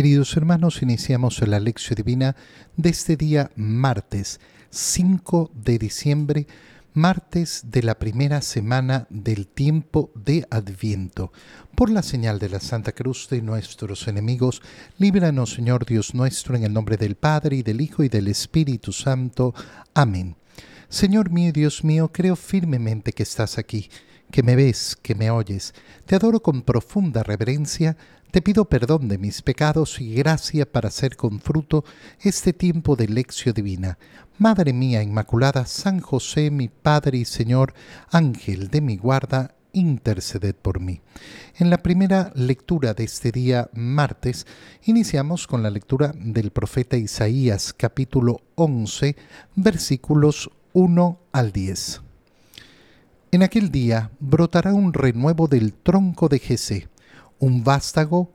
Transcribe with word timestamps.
Queridos 0.00 0.34
hermanos, 0.34 0.80
iniciamos 0.80 1.46
la 1.46 1.60
lección 1.60 1.94
divina 1.94 2.34
de 2.74 2.88
este 2.88 3.18
día 3.18 3.50
martes 3.54 4.40
5 4.70 5.50
de 5.54 5.78
diciembre, 5.78 6.46
martes 6.94 7.64
de 7.66 7.82
la 7.82 7.98
primera 7.98 8.40
semana 8.40 9.06
del 9.10 9.46
tiempo 9.46 10.10
de 10.14 10.46
Adviento. 10.48 11.34
Por 11.74 11.90
la 11.90 12.02
señal 12.02 12.38
de 12.38 12.48
la 12.48 12.60
Santa 12.60 12.92
Cruz 12.92 13.28
de 13.28 13.42
nuestros 13.42 14.08
enemigos, 14.08 14.62
líbranos 14.96 15.52
Señor 15.52 15.84
Dios 15.84 16.14
nuestro 16.14 16.56
en 16.56 16.64
el 16.64 16.72
nombre 16.72 16.96
del 16.96 17.16
Padre 17.16 17.56
y 17.56 17.62
del 17.62 17.82
Hijo 17.82 18.02
y 18.02 18.08
del 18.08 18.28
Espíritu 18.28 18.92
Santo. 18.92 19.54
Amén. 19.92 20.34
Señor 20.88 21.28
mío 21.28 21.52
Dios 21.52 21.84
mío, 21.84 22.10
creo 22.10 22.36
firmemente 22.36 23.12
que 23.12 23.24
estás 23.24 23.58
aquí, 23.58 23.90
que 24.32 24.42
me 24.42 24.56
ves, 24.56 24.96
que 25.02 25.14
me 25.14 25.30
oyes. 25.30 25.74
Te 26.06 26.16
adoro 26.16 26.40
con 26.40 26.62
profunda 26.62 27.22
reverencia 27.22 27.98
te 28.30 28.42
pido 28.42 28.66
perdón 28.66 29.08
de 29.08 29.18
mis 29.18 29.42
pecados 29.42 30.00
y 30.00 30.14
gracia 30.14 30.70
para 30.70 30.88
hacer 30.88 31.16
con 31.16 31.40
fruto 31.40 31.84
este 32.20 32.52
tiempo 32.52 32.94
de 32.94 33.08
lección 33.08 33.54
divina. 33.54 33.98
Madre 34.38 34.72
mía 34.72 35.02
Inmaculada, 35.02 35.66
San 35.66 36.00
José, 36.00 36.50
mi 36.50 36.68
Padre 36.68 37.18
y 37.18 37.24
Señor, 37.24 37.74
Ángel 38.10 38.68
de 38.68 38.80
mi 38.80 38.96
guarda, 38.96 39.54
interceded 39.72 40.54
por 40.54 40.80
mí. 40.80 41.00
En 41.56 41.70
la 41.70 41.78
primera 41.78 42.32
lectura 42.34 42.94
de 42.94 43.04
este 43.04 43.32
día 43.32 43.68
martes, 43.74 44.46
iniciamos 44.84 45.46
con 45.46 45.62
la 45.62 45.70
lectura 45.70 46.12
del 46.16 46.52
profeta 46.52 46.96
Isaías 46.96 47.72
capítulo 47.72 48.42
11, 48.54 49.16
versículos 49.56 50.50
1 50.72 51.18
al 51.32 51.52
10. 51.52 52.00
En 53.32 53.42
aquel 53.42 53.70
día 53.70 54.10
brotará 54.20 54.72
un 54.72 54.92
renuevo 54.92 55.48
del 55.48 55.72
tronco 55.72 56.28
de 56.28 56.38
Jesé 56.38 56.88
un 57.40 57.64
vástago 57.64 58.32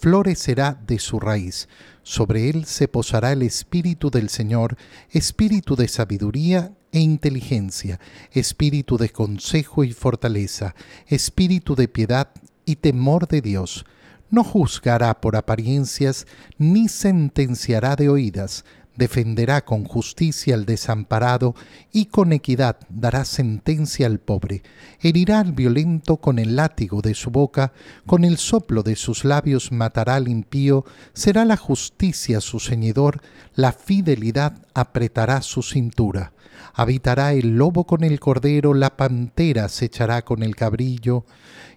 florecerá 0.00 0.80
de 0.86 0.98
su 0.98 1.20
raíz. 1.20 1.68
Sobre 2.02 2.48
él 2.50 2.64
se 2.64 2.88
posará 2.88 3.32
el 3.32 3.42
Espíritu 3.42 4.10
del 4.10 4.28
Señor, 4.28 4.76
espíritu 5.10 5.76
de 5.76 5.86
sabiduría 5.86 6.72
e 6.90 7.00
inteligencia, 7.00 8.00
espíritu 8.32 8.96
de 8.96 9.10
consejo 9.10 9.84
y 9.84 9.92
fortaleza, 9.92 10.74
espíritu 11.06 11.76
de 11.76 11.88
piedad 11.88 12.28
y 12.64 12.76
temor 12.76 13.28
de 13.28 13.42
Dios. 13.42 13.84
No 14.30 14.44
juzgará 14.44 15.20
por 15.20 15.36
apariencias, 15.36 16.26
ni 16.56 16.88
sentenciará 16.88 17.96
de 17.96 18.08
oídas, 18.08 18.64
defenderá 18.96 19.64
con 19.64 19.84
justicia 19.84 20.54
al 20.54 20.66
desamparado 20.66 21.54
y 21.92 22.06
con 22.06 22.32
equidad 22.32 22.76
dará 22.88 23.24
sentencia 23.24 24.06
al 24.06 24.18
pobre. 24.18 24.62
Herirá 25.00 25.40
al 25.40 25.52
violento 25.52 26.18
con 26.18 26.38
el 26.38 26.56
látigo 26.56 27.00
de 27.00 27.14
su 27.14 27.30
boca, 27.30 27.72
con 28.06 28.24
el 28.24 28.38
soplo 28.38 28.82
de 28.82 28.96
sus 28.96 29.24
labios 29.24 29.72
matará 29.72 30.16
al 30.16 30.28
impío, 30.28 30.84
será 31.14 31.44
la 31.44 31.56
justicia 31.56 32.40
su 32.40 32.60
ceñidor, 32.60 33.20
la 33.54 33.72
fidelidad 33.72 34.66
apretará 34.74 35.42
su 35.42 35.62
cintura. 35.62 36.32
Habitará 36.74 37.32
el 37.32 37.56
lobo 37.56 37.84
con 37.84 38.04
el 38.04 38.20
cordero, 38.20 38.72
la 38.74 38.96
pantera 38.96 39.68
se 39.68 39.86
echará 39.86 40.22
con 40.22 40.42
el 40.42 40.56
cabrillo, 40.56 41.24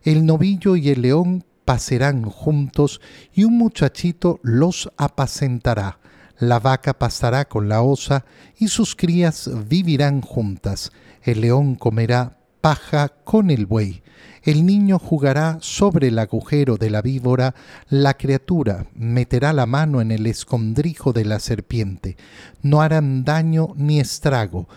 el 0.04 0.26
novillo 0.26 0.76
y 0.76 0.90
el 0.90 1.02
león 1.02 1.44
pasarán 1.66 2.24
juntos, 2.24 3.02
y 3.34 3.44
un 3.44 3.58
muchachito 3.58 4.40
los 4.44 4.92
apacentará 4.98 6.00
la 6.38 6.60
vaca 6.60 6.94
pastará 6.94 7.46
con 7.46 7.70
la 7.70 7.82
osa 7.82 8.26
y 8.58 8.68
sus 8.68 8.96
crías 8.96 9.50
vivirán 9.68 10.22
juntas. 10.22 10.92
El 11.24 11.42
león 11.42 11.76
comerá 11.76 12.38
paja 12.62 13.10
con 13.10 13.50
el 13.52 13.66
buey. 13.66 14.02
El 14.42 14.66
niño 14.66 15.00
jugará 15.00 15.58
sobre 15.62 16.10
el 16.10 16.20
agujero 16.20 16.78
de 16.78 16.92
la 16.92 17.02
víbora, 17.02 17.56
la 17.90 18.16
criatura 18.16 18.86
meterá 18.94 19.54
la 19.54 19.66
mano 19.66 20.02
en 20.02 20.12
el 20.12 20.28
escondrijo 20.28 21.14
de 21.14 21.26
la 21.26 21.40
serpiente. 21.40 22.16
No 22.62 22.82
harán 22.82 23.24
daño 23.24 23.70
ni 23.76 24.00
estrago, 24.00 24.68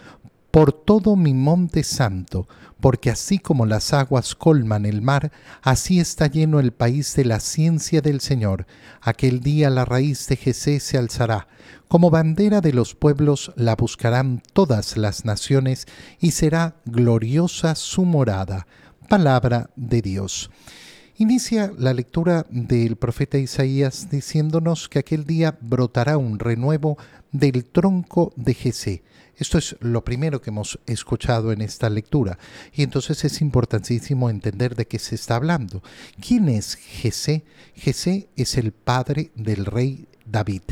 por 0.51 0.73
todo 0.73 1.17
mi 1.17 1.35
monte 1.35 1.83
santo, 1.85 2.49
porque 2.81 3.11
así 3.11 3.39
como 3.39 3.67
las 3.67 3.93
aguas 3.93 4.35
colman 4.35 4.87
el 4.87 5.03
mar, 5.03 5.33
así 5.63 6.01
está 6.01 6.27
lleno 6.27 6.61
el 6.61 6.73
país 6.73 7.15
de 7.17 7.25
la 7.25 7.41
ciencia 7.41 8.01
del 8.01 8.21
Señor. 8.21 8.67
Aquel 9.01 9.41
día 9.41 9.69
la 9.69 9.85
raíz 9.85 10.27
de 10.29 10.37
Jesé 10.37 10.81
se 10.81 10.97
alzará, 10.97 11.49
como 11.89 12.11
bandera 12.11 12.61
de 12.61 12.73
los 12.73 12.95
pueblos 12.95 13.53
la 13.57 13.75
buscarán 13.77 14.43
todas 14.53 14.97
las 14.97 15.25
naciones, 15.25 15.87
y 16.21 16.31
será 16.31 16.77
gloriosa 16.85 17.75
su 17.75 18.05
morada. 18.05 18.67
Palabra 19.09 19.71
de 19.75 20.03
Dios. 20.03 20.51
Inicia 21.17 21.73
la 21.77 21.95
lectura 21.95 22.47
del 22.49 22.95
profeta 22.97 23.39
Isaías 23.39 24.09
diciéndonos 24.09 24.89
que 24.89 25.01
aquel 25.01 25.25
día 25.25 25.59
brotará 25.61 26.17
un 26.17 26.39
renuevo 26.39 26.97
del 27.33 27.65
tronco 27.65 28.33
de 28.37 28.55
Jesé. 28.55 29.03
Esto 29.39 29.57
es 29.57 29.77
lo 29.81 30.05
primero 30.05 30.43
que 30.43 30.51
hemos 30.51 30.81
escuchado 30.87 31.53
en 31.53 31.61
esta 31.63 31.89
lectura. 31.89 32.39
Y 32.75 32.83
entonces 32.83 33.25
es 33.25 33.41
importantísimo 33.41 34.31
entender 34.31 34.75
de 34.75 34.87
qué 34.87 34.99
se 34.99 35.15
está 35.15 35.37
hablando. 35.37 35.83
¿Quién 36.21 36.49
es 36.49 36.75
Jesé? 36.75 37.45
Jesé 37.75 38.29
es 38.37 38.57
el 38.57 38.73
padre 38.73 39.31
del 39.37 39.65
rey 39.65 40.09
David. 40.27 40.63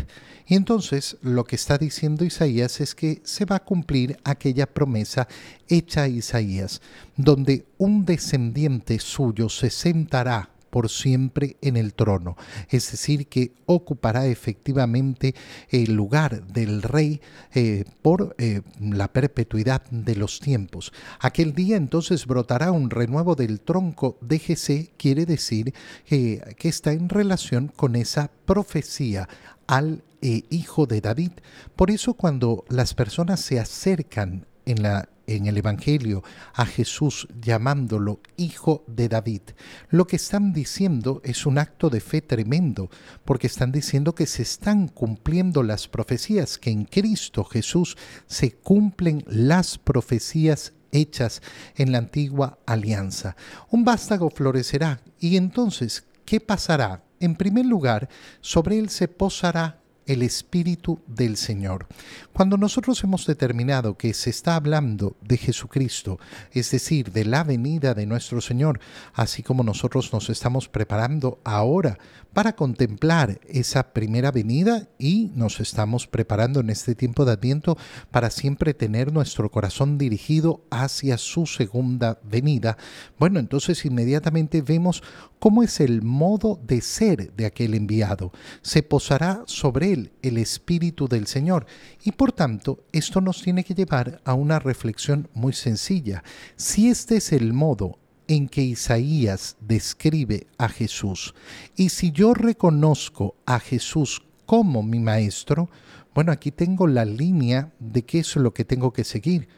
Y 0.48 0.54
entonces 0.54 1.16
lo 1.22 1.44
que 1.44 1.56
está 1.56 1.78
diciendo 1.78 2.24
Isaías 2.24 2.80
es 2.80 2.94
que 2.94 3.20
se 3.24 3.44
va 3.44 3.56
a 3.56 3.64
cumplir 3.64 4.18
aquella 4.24 4.66
promesa 4.66 5.26
hecha 5.68 6.02
a 6.02 6.08
Isaías, 6.08 6.80
donde 7.16 7.66
un 7.78 8.04
descendiente 8.04 8.98
suyo 8.98 9.48
se 9.48 9.70
sentará 9.70 10.50
por 10.76 10.90
siempre 10.90 11.56
en 11.62 11.78
el 11.78 11.94
trono, 11.94 12.36
es 12.68 12.90
decir, 12.90 13.28
que 13.28 13.54
ocupará 13.64 14.26
efectivamente 14.26 15.34
el 15.70 15.94
lugar 15.94 16.46
del 16.48 16.82
rey 16.82 17.22
eh, 17.54 17.86
por 18.02 18.36
eh, 18.36 18.60
la 18.78 19.10
perpetuidad 19.10 19.84
de 19.90 20.16
los 20.16 20.38
tiempos. 20.38 20.92
Aquel 21.18 21.54
día 21.54 21.78
entonces 21.78 22.26
brotará 22.26 22.72
un 22.72 22.90
renuevo 22.90 23.34
del 23.36 23.62
tronco 23.62 24.18
de 24.20 24.38
Jesé, 24.38 24.90
quiere 24.98 25.24
decir 25.24 25.72
que 26.04 26.68
está 26.68 26.92
en 26.92 27.08
relación 27.08 27.72
con 27.74 27.96
esa 27.96 28.30
profecía 28.44 29.30
al 29.66 30.02
eh, 30.20 30.42
hijo 30.50 30.84
de 30.84 31.00
David. 31.00 31.32
Por 31.74 31.90
eso 31.90 32.12
cuando 32.12 32.66
las 32.68 32.92
personas 32.92 33.40
se 33.40 33.58
acercan 33.58 34.44
en 34.66 34.82
la 34.82 35.08
en 35.26 35.46
el 35.46 35.56
Evangelio 35.56 36.22
a 36.54 36.66
Jesús 36.66 37.28
llamándolo 37.40 38.20
Hijo 38.36 38.84
de 38.86 39.08
David, 39.08 39.42
lo 39.90 40.06
que 40.06 40.16
están 40.16 40.52
diciendo 40.52 41.20
es 41.24 41.46
un 41.46 41.58
acto 41.58 41.90
de 41.90 42.00
fe 42.00 42.22
tremendo, 42.22 42.90
porque 43.24 43.46
están 43.46 43.72
diciendo 43.72 44.14
que 44.14 44.26
se 44.26 44.42
están 44.42 44.88
cumpliendo 44.88 45.62
las 45.62 45.88
profecías, 45.88 46.58
que 46.58 46.70
en 46.70 46.84
Cristo 46.84 47.44
Jesús 47.44 47.96
se 48.26 48.52
cumplen 48.52 49.24
las 49.26 49.78
profecías 49.78 50.72
hechas 50.92 51.42
en 51.74 51.92
la 51.92 51.98
antigua 51.98 52.58
alianza. 52.66 53.36
Un 53.70 53.84
vástago 53.84 54.30
florecerá 54.30 55.00
y 55.18 55.36
entonces, 55.36 56.04
¿qué 56.24 56.40
pasará? 56.40 57.04
En 57.20 57.34
primer 57.34 57.66
lugar, 57.66 58.08
sobre 58.40 58.78
él 58.78 58.90
se 58.90 59.08
posará 59.08 59.80
el 60.06 60.22
Espíritu 60.22 61.00
del 61.06 61.36
Señor. 61.36 61.86
Cuando 62.32 62.56
nosotros 62.56 63.02
hemos 63.04 63.26
determinado 63.26 63.96
que 63.96 64.14
se 64.14 64.30
está 64.30 64.56
hablando 64.56 65.16
de 65.22 65.36
Jesucristo, 65.36 66.18
es 66.52 66.70
decir, 66.70 67.12
de 67.12 67.24
la 67.24 67.44
venida 67.44 67.94
de 67.94 68.06
nuestro 68.06 68.40
Señor, 68.40 68.80
así 69.14 69.42
como 69.42 69.62
nosotros 69.62 70.12
nos 70.12 70.30
estamos 70.30 70.68
preparando 70.68 71.40
ahora 71.44 71.98
para 72.32 72.54
contemplar 72.54 73.40
esa 73.48 73.94
primera 73.94 74.30
venida 74.30 74.88
y 74.98 75.30
nos 75.34 75.58
estamos 75.58 76.06
preparando 76.06 76.60
en 76.60 76.68
este 76.68 76.94
tiempo 76.94 77.24
de 77.24 77.32
Adviento 77.32 77.78
para 78.10 78.28
siempre 78.30 78.74
tener 78.74 79.10
nuestro 79.10 79.50
corazón 79.50 79.96
dirigido 79.96 80.60
hacia 80.70 81.16
su 81.16 81.46
segunda 81.46 82.20
venida, 82.22 82.76
bueno, 83.18 83.40
entonces 83.40 83.84
inmediatamente 83.86 84.60
vemos 84.60 85.02
cómo 85.38 85.62
es 85.62 85.80
el 85.80 86.02
modo 86.02 86.60
de 86.66 86.80
ser 86.80 87.32
de 87.34 87.46
aquel 87.46 87.74
enviado. 87.74 88.32
Se 88.62 88.82
posará 88.82 89.42
sobre 89.46 89.92
él 89.92 89.95
el 90.22 90.38
Espíritu 90.38 91.08
del 91.08 91.26
Señor. 91.26 91.66
Y 92.04 92.12
por 92.12 92.32
tanto, 92.32 92.84
esto 92.92 93.20
nos 93.20 93.42
tiene 93.42 93.64
que 93.64 93.74
llevar 93.74 94.20
a 94.24 94.34
una 94.34 94.58
reflexión 94.58 95.28
muy 95.34 95.52
sencilla. 95.52 96.22
Si 96.56 96.88
este 96.88 97.16
es 97.16 97.32
el 97.32 97.52
modo 97.52 97.98
en 98.28 98.48
que 98.48 98.62
Isaías 98.62 99.56
describe 99.60 100.46
a 100.58 100.68
Jesús, 100.68 101.34
y 101.76 101.90
si 101.90 102.12
yo 102.12 102.34
reconozco 102.34 103.36
a 103.46 103.60
Jesús 103.60 104.22
como 104.46 104.82
mi 104.82 105.00
maestro, 105.00 105.68
bueno, 106.14 106.32
aquí 106.32 106.50
tengo 106.50 106.86
la 106.86 107.04
línea 107.04 107.72
de 107.78 108.02
qué 108.02 108.20
es 108.20 108.36
lo 108.36 108.54
que 108.54 108.64
tengo 108.64 108.92
que 108.92 109.04
seguir, 109.04 109.48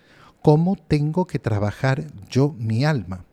cómo 0.43 0.77
tengo 0.77 1.27
que 1.27 1.39
trabajar 1.39 2.07
yo 2.29 2.55
mi 2.59 2.85
alma. 2.85 3.28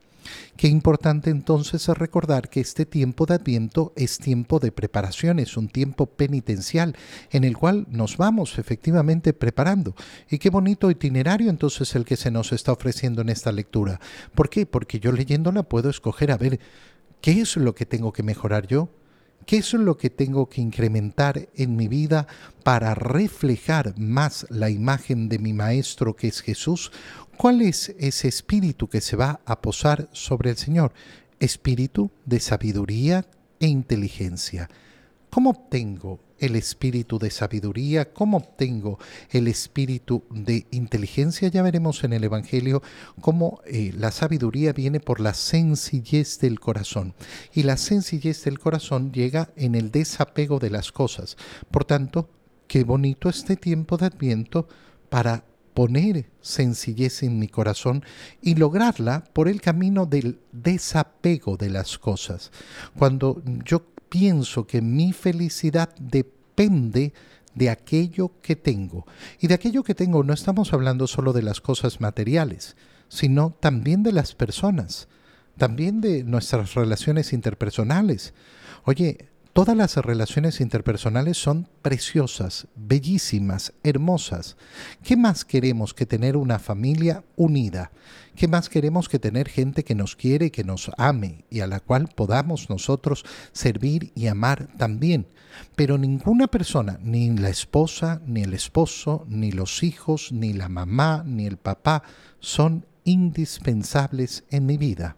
Qué 0.57 0.67
importante 0.67 1.29
entonces 1.29 1.87
es 1.87 1.97
recordar 1.97 2.49
que 2.49 2.61
este 2.61 2.85
tiempo 2.85 3.25
de 3.25 3.35
Adviento 3.35 3.93
es 3.95 4.17
tiempo 4.17 4.59
de 4.59 4.71
preparación, 4.71 5.39
es 5.39 5.57
un 5.57 5.67
tiempo 5.67 6.05
penitencial 6.05 6.95
en 7.31 7.43
el 7.43 7.57
cual 7.57 7.85
nos 7.89 8.17
vamos 8.17 8.57
efectivamente 8.57 9.33
preparando. 9.33 9.95
Y 10.29 10.39
qué 10.39 10.49
bonito 10.49 10.89
itinerario 10.89 11.49
entonces 11.49 11.95
el 11.95 12.05
que 12.05 12.17
se 12.17 12.31
nos 12.31 12.51
está 12.51 12.71
ofreciendo 12.71 13.21
en 13.21 13.29
esta 13.29 13.51
lectura. 13.51 13.99
¿Por 14.33 14.49
qué? 14.49 14.65
Porque 14.65 14.99
yo 14.99 15.11
leyéndola 15.11 15.63
puedo 15.63 15.89
escoger 15.89 16.31
a 16.31 16.37
ver 16.37 16.59
qué 17.21 17.41
es 17.41 17.57
lo 17.57 17.75
que 17.75 17.85
tengo 17.85 18.13
que 18.13 18.23
mejorar 18.23 18.67
yo, 18.67 18.89
¿Qué 19.45 19.57
es 19.57 19.73
lo 19.73 19.95
que 19.95 20.09
tengo 20.09 20.49
que 20.49 20.61
incrementar 20.61 21.49
en 21.55 21.75
mi 21.75 21.87
vida 21.87 22.27
para 22.63 22.95
reflejar 22.95 23.93
más 23.95 24.47
la 24.49 24.71
imagen 24.71 25.29
de 25.29 25.37
mi 25.37 25.53
Maestro 25.53 26.15
que 26.15 26.27
es 26.27 26.41
Jesús? 26.41 26.91
¿Cuál 27.37 27.61
es 27.61 27.93
ese 27.99 28.27
espíritu 28.27 28.87
que 28.87 29.01
se 29.01 29.15
va 29.15 29.41
a 29.45 29.61
posar 29.61 30.09
sobre 30.13 30.49
el 30.49 30.57
Señor? 30.57 30.93
Espíritu 31.39 32.09
de 32.25 32.39
sabiduría 32.39 33.25
e 33.59 33.67
inteligencia. 33.67 34.67
¿Cómo 35.35 35.49
obtengo 35.49 36.21
el 36.39 36.55
espíritu 36.55 37.19
de 37.19 37.29
sabiduría? 37.29 38.13
¿Cómo 38.13 38.37
obtengo 38.37 38.99
el 39.31 39.49
espíritu 39.49 40.23
de 40.29 40.65
inteligencia? 40.71 41.49
Ya 41.49 41.61
veremos 41.61 42.05
en 42.05 42.13
el 42.13 42.23
Evangelio 42.23 42.81
cómo 43.19 43.59
eh, 43.65 43.91
la 43.97 44.11
sabiduría 44.11 44.71
viene 44.71 45.01
por 45.01 45.19
la 45.19 45.33
sencillez 45.33 46.39
del 46.39 46.61
corazón. 46.61 47.15
Y 47.53 47.63
la 47.63 47.75
sencillez 47.75 48.45
del 48.45 48.59
corazón 48.59 49.11
llega 49.11 49.51
en 49.57 49.75
el 49.75 49.91
desapego 49.91 50.57
de 50.57 50.69
las 50.69 50.93
cosas. 50.93 51.35
Por 51.69 51.83
tanto, 51.83 52.29
qué 52.69 52.85
bonito 52.85 53.27
este 53.27 53.57
tiempo 53.57 53.97
de 53.97 54.05
adviento 54.05 54.69
para 55.09 55.43
poner 55.73 56.31
sencillez 56.39 57.23
en 57.23 57.39
mi 57.39 57.49
corazón 57.49 58.05
y 58.41 58.55
lograrla 58.55 59.25
por 59.33 59.49
el 59.49 59.59
camino 59.59 60.05
del 60.05 60.39
desapego 60.53 61.57
de 61.57 61.71
las 61.71 61.97
cosas. 61.97 62.53
Cuando 62.97 63.43
yo 63.65 63.83
pienso 64.09 64.67
que 64.67 64.81
mi 64.81 65.13
felicidad 65.13 65.93
depende 65.99 67.13
de 67.53 67.69
aquello 67.69 68.31
que 68.41 68.55
tengo. 68.55 69.05
Y 69.39 69.47
de 69.47 69.53
aquello 69.53 69.83
que 69.83 69.95
tengo 69.95 70.23
no 70.23 70.33
estamos 70.33 70.73
hablando 70.73 71.07
solo 71.07 71.33
de 71.33 71.41
las 71.41 71.61
cosas 71.61 72.01
materiales, 72.01 72.75
sino 73.07 73.55
también 73.59 74.03
de 74.03 74.11
las 74.11 74.35
personas, 74.35 75.07
también 75.57 76.01
de 76.01 76.23
nuestras 76.23 76.73
relaciones 76.73 77.33
interpersonales. 77.33 78.33
Oye, 78.83 79.29
Todas 79.55 79.77
las 79.77 79.95
relaciones 79.95 80.59
interpersonales 80.59 81.37
son 81.37 81.69
preciosas, 81.81 82.67
bellísimas, 82.75 83.71
hermosas. 83.83 84.57
¿Qué 85.01 85.15
más 85.15 85.45
queremos 85.45 85.93
que 85.93 86.05
tener 86.05 86.35
una 86.35 86.59
familia 86.59 87.23
unida? 87.37 87.89
¿Qué 88.35 88.49
más 88.49 88.67
queremos 88.67 89.07
que 89.07 89.17
tener 89.17 89.47
gente 89.47 89.85
que 89.85 89.95
nos 89.95 90.17
quiere 90.17 90.51
que 90.51 90.65
nos 90.65 90.91
ame 90.97 91.45
y 91.49 91.61
a 91.61 91.67
la 91.67 91.79
cual 91.79 92.09
podamos 92.13 92.69
nosotros 92.69 93.23
servir 93.53 94.11
y 94.13 94.27
amar 94.27 94.67
también? 94.77 95.25
Pero 95.77 95.97
ninguna 95.97 96.47
persona, 96.47 96.99
ni 97.01 97.29
la 97.29 97.47
esposa, 97.47 98.21
ni 98.25 98.41
el 98.41 98.53
esposo, 98.53 99.25
ni 99.29 99.53
los 99.53 99.83
hijos, 99.83 100.33
ni 100.33 100.51
la 100.51 100.67
mamá, 100.67 101.23
ni 101.25 101.45
el 101.45 101.55
papá, 101.55 102.03
son 102.41 102.85
indispensables 103.05 104.43
en 104.49 104.65
mi 104.65 104.75
vida. 104.75 105.15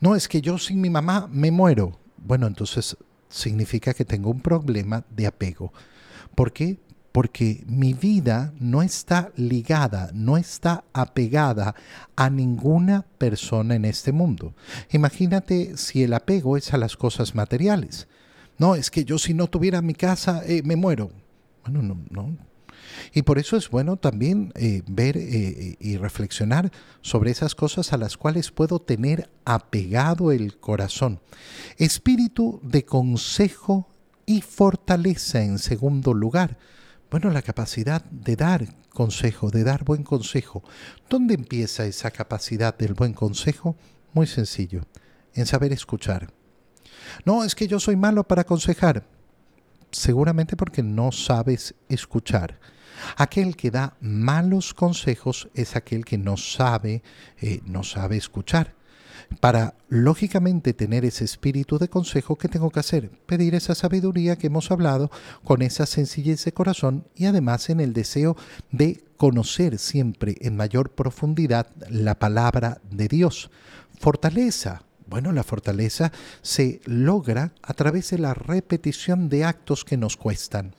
No 0.00 0.16
es 0.16 0.26
que 0.26 0.40
yo 0.40 0.58
sin 0.58 0.80
mi 0.80 0.90
mamá 0.90 1.28
me 1.30 1.52
muero. 1.52 2.00
Bueno, 2.16 2.48
entonces 2.48 2.96
significa 3.28 3.94
que 3.94 4.04
tengo 4.04 4.30
un 4.30 4.40
problema 4.40 5.04
de 5.10 5.26
apego. 5.26 5.72
¿Por 6.34 6.52
qué? 6.52 6.78
Porque 7.12 7.62
mi 7.66 7.94
vida 7.94 8.52
no 8.58 8.82
está 8.82 9.30
ligada, 9.36 10.10
no 10.14 10.36
está 10.36 10.84
apegada 10.92 11.74
a 12.16 12.28
ninguna 12.28 13.02
persona 13.18 13.76
en 13.76 13.84
este 13.84 14.10
mundo. 14.10 14.54
Imagínate 14.90 15.76
si 15.76 16.02
el 16.02 16.12
apego 16.12 16.56
es 16.56 16.74
a 16.74 16.78
las 16.78 16.96
cosas 16.96 17.34
materiales. 17.34 18.08
No, 18.58 18.74
es 18.74 18.90
que 18.90 19.04
yo 19.04 19.18
si 19.18 19.34
no 19.34 19.46
tuviera 19.46 19.82
mi 19.82 19.94
casa 19.94 20.42
eh, 20.44 20.62
me 20.64 20.76
muero. 20.76 21.10
Bueno, 21.64 21.82
no, 21.82 21.98
no, 22.10 22.36
y 23.12 23.22
por 23.22 23.38
eso 23.38 23.56
es 23.56 23.70
bueno 23.70 23.96
también 23.96 24.52
eh, 24.54 24.82
ver 24.86 25.16
eh, 25.16 25.76
y 25.78 25.96
reflexionar 25.96 26.70
sobre 27.00 27.30
esas 27.30 27.54
cosas 27.54 27.92
a 27.92 27.96
las 27.96 28.16
cuales 28.16 28.50
puedo 28.50 28.78
tener 28.78 29.30
apegado 29.44 30.32
el 30.32 30.58
corazón. 30.58 31.20
Espíritu 31.76 32.60
de 32.62 32.84
consejo 32.84 33.88
y 34.26 34.40
fortaleza 34.40 35.42
en 35.42 35.58
segundo 35.58 36.14
lugar. 36.14 36.58
Bueno, 37.10 37.30
la 37.30 37.42
capacidad 37.42 38.04
de 38.04 38.36
dar 38.36 38.66
consejo, 38.90 39.50
de 39.50 39.64
dar 39.64 39.84
buen 39.84 40.02
consejo. 40.02 40.64
¿Dónde 41.08 41.34
empieza 41.34 41.84
esa 41.84 42.10
capacidad 42.10 42.76
del 42.76 42.94
buen 42.94 43.12
consejo? 43.12 43.76
Muy 44.12 44.26
sencillo, 44.26 44.82
en 45.34 45.46
saber 45.46 45.72
escuchar. 45.72 46.32
No, 47.24 47.44
es 47.44 47.54
que 47.54 47.68
yo 47.68 47.78
soy 47.78 47.96
malo 47.96 48.24
para 48.24 48.42
aconsejar. 48.42 49.06
Seguramente 49.90 50.56
porque 50.56 50.82
no 50.82 51.12
sabes 51.12 51.74
escuchar. 51.88 52.58
Aquel 53.16 53.56
que 53.56 53.70
da 53.70 53.96
malos 54.00 54.74
consejos 54.74 55.48
es 55.54 55.76
aquel 55.76 56.04
que 56.04 56.18
no 56.18 56.36
sabe, 56.36 57.02
eh, 57.40 57.60
no 57.64 57.82
sabe 57.82 58.16
escuchar. 58.16 58.74
Para 59.40 59.74
lógicamente 59.88 60.74
tener 60.74 61.04
ese 61.04 61.24
espíritu 61.24 61.78
de 61.78 61.88
consejo, 61.88 62.36
¿qué 62.36 62.48
tengo 62.48 62.70
que 62.70 62.80
hacer? 62.80 63.10
Pedir 63.26 63.54
esa 63.54 63.74
sabiduría 63.74 64.36
que 64.36 64.48
hemos 64.48 64.70
hablado 64.70 65.10
con 65.42 65.62
esa 65.62 65.86
sencillez 65.86 66.44
de 66.44 66.52
corazón 66.52 67.06
y 67.14 67.26
además 67.26 67.70
en 67.70 67.80
el 67.80 67.92
deseo 67.92 68.36
de 68.70 69.04
conocer 69.16 69.78
siempre 69.78 70.36
en 70.40 70.56
mayor 70.56 70.90
profundidad 70.90 71.68
la 71.88 72.18
palabra 72.18 72.80
de 72.90 73.08
Dios. 73.08 73.50
Fortaleza, 73.98 74.82
bueno, 75.06 75.32
la 75.32 75.44
fortaleza 75.44 76.12
se 76.42 76.80
logra 76.84 77.52
a 77.62 77.74
través 77.74 78.10
de 78.10 78.18
la 78.18 78.34
repetición 78.34 79.28
de 79.28 79.44
actos 79.44 79.84
que 79.84 79.96
nos 79.96 80.16
cuestan 80.16 80.74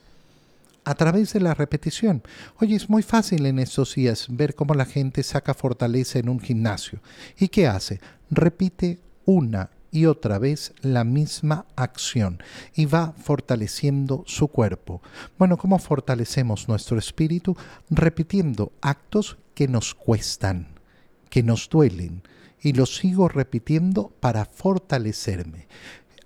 a 0.86 0.96
través 0.96 1.34
de 1.34 1.42
la 1.42 1.54
repetición. 1.54 2.24
Oye, 2.62 2.76
es 2.76 2.90
muy 2.90 3.04
fácil 3.04 3.46
en 3.46 3.60
estos 3.60 3.96
días 3.96 4.28
ver 4.30 4.56
cómo 4.56 4.74
la 4.74 4.86
gente 4.86 5.24
saca 5.24 5.54
fortaleza 5.54 6.20
en 6.20 6.30
un 6.30 6.40
gimnasio. 6.40 7.02
¿Y 7.38 7.50
qué 7.50 7.68
hace? 7.68 8.00
Repite 8.30 9.00
una 9.26 9.72
y 9.92 10.06
otra 10.06 10.40
vez 10.40 10.74
la 10.82 11.04
misma 11.04 11.66
acción 11.76 12.44
y 12.76 12.86
va 12.86 13.14
fortaleciendo 13.14 14.24
su 14.28 14.50
cuerpo. 14.50 15.02
Bueno, 15.38 15.58
¿cómo 15.58 15.80
fortalecemos 15.80 16.68
nuestro 16.68 16.98
espíritu? 16.98 17.56
Repitiendo 17.90 18.72
actos 18.82 19.38
que 19.54 19.68
nos 19.68 19.96
cuestan, 19.96 20.68
que 21.30 21.44
nos 21.44 21.70
duelen, 21.70 22.24
y 22.62 22.74
los 22.74 22.96
sigo 22.96 23.28
repitiendo 23.30 24.12
para 24.20 24.46
fortalecerme. 24.46 25.68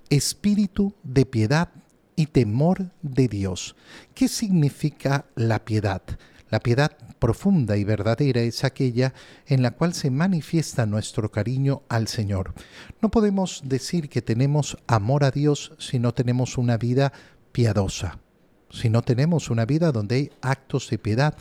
Espíritu 0.09 0.93
de 1.03 1.25
piedad 1.25 1.69
y 2.19 2.25
temor 2.25 2.91
de 3.01 3.29
Dios. 3.29 3.77
¿Qué 4.13 4.27
significa 4.27 5.23
la 5.35 5.63
piedad? 5.63 6.01
La 6.49 6.59
piedad 6.59 6.97
profunda 7.17 7.77
y 7.77 7.85
verdadera 7.85 8.41
es 8.41 8.65
aquella 8.65 9.13
en 9.47 9.61
la 9.61 9.71
cual 9.71 9.93
se 9.93 10.11
manifiesta 10.11 10.85
nuestro 10.85 11.31
cariño 11.31 11.83
al 11.87 12.09
Señor. 12.09 12.53
No 13.01 13.07
podemos 13.09 13.61
decir 13.63 14.09
que 14.09 14.21
tenemos 14.21 14.77
amor 14.85 15.23
a 15.23 15.31
Dios 15.31 15.71
si 15.79 15.97
no 15.97 16.13
tenemos 16.13 16.57
una 16.57 16.75
vida 16.75 17.13
piadosa, 17.53 18.19
si 18.71 18.89
no 18.89 19.01
tenemos 19.01 19.49
una 19.49 19.65
vida 19.65 19.91
donde 19.91 20.15
hay 20.15 20.31
actos 20.41 20.89
de 20.89 20.97
piedad. 20.97 21.35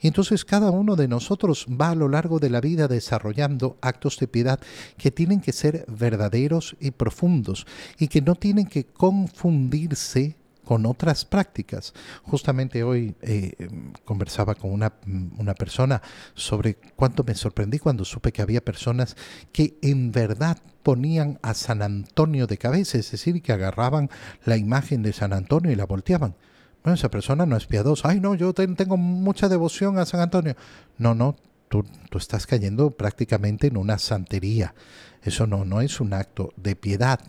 Y 0.00 0.08
entonces 0.08 0.44
cada 0.44 0.70
uno 0.70 0.96
de 0.96 1.06
nosotros 1.06 1.66
va 1.68 1.90
a 1.90 1.94
lo 1.94 2.08
largo 2.08 2.40
de 2.40 2.50
la 2.50 2.60
vida 2.60 2.88
desarrollando 2.88 3.76
actos 3.80 4.18
de 4.18 4.26
piedad 4.26 4.58
que 4.96 5.12
tienen 5.12 5.40
que 5.40 5.52
ser 5.52 5.84
verdaderos 5.86 6.76
y 6.80 6.90
profundos 6.90 7.66
y 7.98 8.08
que 8.08 8.20
no 8.20 8.34
tienen 8.34 8.66
que 8.66 8.84
confundirse 8.84 10.36
con 10.64 10.86
otras 10.86 11.24
prácticas. 11.24 11.92
Justamente 12.22 12.82
hoy 12.82 13.14
eh, 13.22 13.52
conversaba 14.04 14.54
con 14.54 14.72
una, 14.72 14.92
una, 15.38 15.54
persona 15.54 16.00
sobre 16.34 16.76
cuánto 16.96 17.24
me 17.24 17.34
sorprendí 17.34 17.78
cuando 17.78 18.04
supe 18.04 18.32
que 18.32 18.42
había 18.42 18.64
personas 18.64 19.16
que 19.52 19.76
en 19.82 20.12
verdad 20.12 20.58
ponían 20.82 21.38
a 21.42 21.54
San 21.54 21.82
Antonio 21.82 22.46
de 22.46 22.58
cabeza, 22.58 22.98
es 22.98 23.10
decir, 23.10 23.42
que 23.42 23.52
agarraban 23.52 24.10
la 24.44 24.56
imagen 24.56 25.02
de 25.02 25.12
San 25.12 25.32
Antonio 25.32 25.70
y 25.70 25.76
la 25.76 25.86
volteaban. 25.86 26.34
Bueno, 26.82 26.94
esa 26.94 27.10
persona 27.10 27.46
no 27.46 27.56
es 27.56 27.66
piadosa. 27.66 28.08
Ay, 28.08 28.20
no, 28.20 28.34
yo 28.34 28.52
tengo 28.52 28.96
mucha 28.96 29.48
devoción 29.48 29.98
a 29.98 30.06
San 30.06 30.20
Antonio. 30.20 30.56
No, 30.98 31.14
no, 31.14 31.36
tú, 31.68 31.84
tú, 32.10 32.18
estás 32.18 32.46
cayendo 32.46 32.90
prácticamente 32.90 33.68
en 33.68 33.76
una 33.76 33.98
santería. 33.98 34.74
Eso 35.22 35.46
no, 35.46 35.64
no 35.64 35.80
es 35.80 36.00
un 36.00 36.12
acto 36.12 36.52
de 36.56 36.74
piedad. 36.74 37.20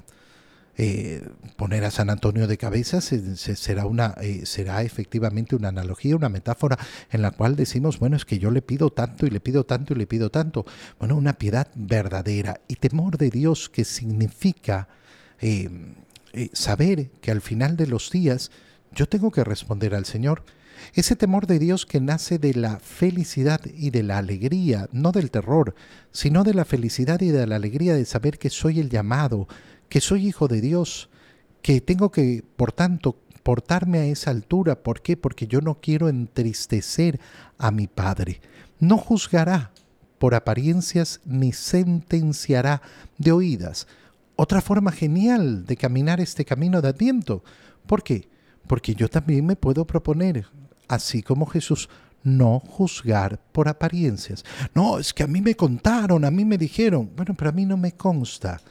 Eh, 0.75 1.29
poner 1.55 1.85
a 1.85 1.91
San 1.91 2.09
Antonio 2.09 2.47
de 2.47 2.57
cabeza 2.57 2.99
será, 2.99 3.85
una, 3.85 4.15
eh, 4.21 4.47
será 4.47 4.81
efectivamente 4.81 5.55
una 5.55 5.67
analogía, 5.67 6.15
una 6.15 6.29
metáfora 6.29 6.79
en 7.11 7.21
la 7.21 7.29
cual 7.29 7.55
decimos, 7.55 7.99
bueno, 7.99 8.15
es 8.15 8.25
que 8.25 8.39
yo 8.39 8.49
le 8.49 8.63
pido 8.63 8.89
tanto 8.89 9.27
y 9.27 9.29
le 9.29 9.39
pido 9.39 9.65
tanto 9.65 9.93
y 9.93 9.97
le 9.97 10.07
pido 10.07 10.31
tanto. 10.31 10.65
Bueno, 10.97 11.15
una 11.15 11.33
piedad 11.33 11.67
verdadera 11.75 12.59
y 12.67 12.77
temor 12.77 13.19
de 13.19 13.29
Dios 13.29 13.69
que 13.69 13.85
significa 13.85 14.87
eh, 15.41 15.69
saber 16.53 17.11
que 17.21 17.29
al 17.29 17.41
final 17.41 17.77
de 17.77 17.85
los 17.85 18.09
días 18.09 18.49
yo 18.93 19.07
tengo 19.07 19.31
que 19.31 19.43
responder 19.43 19.95
al 19.95 20.05
Señor. 20.05 20.43
Ese 20.93 21.15
temor 21.15 21.47
de 21.47 21.59
Dios 21.59 21.85
que 21.85 22.01
nace 22.01 22.37
de 22.39 22.53
la 22.53 22.79
felicidad 22.79 23.61
y 23.65 23.89
de 23.89 24.03
la 24.03 24.17
alegría, 24.17 24.89
no 24.91 25.11
del 25.11 25.31
terror, 25.31 25.75
sino 26.11 26.43
de 26.43 26.53
la 26.53 26.65
felicidad 26.65 27.21
y 27.21 27.29
de 27.29 27.47
la 27.47 27.55
alegría 27.55 27.95
de 27.95 28.05
saber 28.05 28.37
que 28.37 28.49
soy 28.49 28.79
el 28.79 28.89
llamado, 28.89 29.47
que 29.89 30.01
soy 30.01 30.27
hijo 30.27 30.47
de 30.47 30.61
Dios, 30.61 31.09
que 31.61 31.79
tengo 31.81 32.11
que, 32.11 32.43
por 32.55 32.71
tanto, 32.71 33.17
portarme 33.43 33.99
a 33.99 34.05
esa 34.05 34.31
altura. 34.31 34.83
¿Por 34.83 35.01
qué? 35.01 35.15
Porque 35.17 35.47
yo 35.47 35.61
no 35.61 35.79
quiero 35.79 36.09
entristecer 36.09 37.19
a 37.57 37.71
mi 37.71 37.87
Padre. 37.87 38.41
No 38.79 38.97
juzgará 38.97 39.71
por 40.19 40.35
apariencias 40.35 41.21
ni 41.25 41.53
sentenciará 41.53 42.81
de 43.17 43.31
oídas. 43.31 43.87
otra 44.35 44.61
forma 44.61 44.91
genial 44.91 45.65
de 45.67 45.77
caminar 45.77 46.19
este 46.19 46.43
camino 46.43 46.81
de 46.81 46.89
Adviento. 46.89 47.43
¿Por 47.85 48.01
qué? 48.01 48.27
Porque 48.67 48.95
yo 48.95 49.09
también 49.09 49.45
me 49.45 49.55
puedo 49.55 49.85
proponer, 49.85 50.45
así 50.87 51.21
como 51.21 51.45
Jesús, 51.45 51.89
no 52.23 52.59
juzgar 52.59 53.39
por 53.51 53.67
apariencias. 53.67 54.43
No, 54.73 54.99
es 54.99 55.13
que 55.13 55.23
a 55.23 55.27
mí 55.27 55.41
me 55.41 55.55
contaron, 55.55 56.25
a 56.25 56.31
mí 56.31 56.45
me 56.45 56.57
dijeron. 56.57 57.11
Bueno, 57.15 57.33
pero 57.37 57.49
a 57.49 57.53
mí 57.53 57.65
no 57.65 57.77
me 57.77 57.93
consta. 57.93 58.61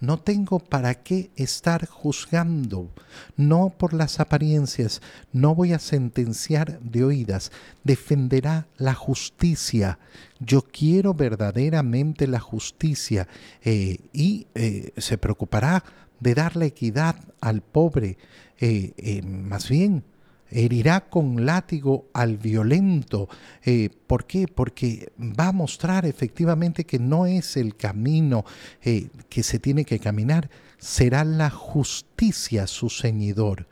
No 0.00 0.18
tengo 0.18 0.58
para 0.58 1.02
qué 1.02 1.30
estar 1.34 1.86
juzgando, 1.86 2.90
no 3.36 3.70
por 3.70 3.94
las 3.94 4.20
apariencias, 4.20 5.00
no 5.32 5.54
voy 5.54 5.72
a 5.72 5.78
sentenciar 5.78 6.78
de 6.80 7.04
oídas, 7.04 7.52
defenderá 7.84 8.66
la 8.76 8.92
justicia. 8.92 9.98
Yo 10.40 10.62
quiero 10.62 11.14
verdaderamente 11.14 12.26
la 12.26 12.40
justicia 12.40 13.28
eh, 13.62 13.98
y 14.12 14.46
eh, 14.54 14.92
se 14.98 15.16
preocupará 15.16 15.84
de 16.24 16.34
dar 16.34 16.56
la 16.56 16.64
equidad 16.64 17.16
al 17.40 17.60
pobre, 17.60 18.18
eh, 18.58 19.22
más 19.22 19.68
bien 19.68 20.02
herirá 20.50 21.08
con 21.08 21.44
látigo 21.44 22.06
al 22.14 22.38
violento. 22.38 23.28
Eh, 23.64 23.90
¿Por 24.06 24.24
qué? 24.26 24.48
Porque 24.48 25.12
va 25.18 25.48
a 25.48 25.52
mostrar 25.52 26.06
efectivamente 26.06 26.84
que 26.84 26.98
no 26.98 27.26
es 27.26 27.56
el 27.56 27.76
camino 27.76 28.44
eh, 28.82 29.08
que 29.28 29.42
se 29.42 29.58
tiene 29.58 29.84
que 29.84 29.98
caminar, 29.98 30.48
será 30.78 31.24
la 31.24 31.50
justicia 31.50 32.66
su 32.66 32.88
ceñidor. 32.88 33.66